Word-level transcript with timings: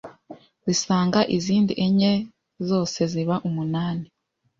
zisanga 0.67 1.19
izindi 1.37 1.73
enye 1.85 2.11
zose 2.69 2.99
ziba 3.11 3.35
umunani 3.47 4.05